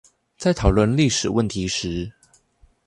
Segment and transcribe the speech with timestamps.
[0.35, 2.11] 在討論歷史問題時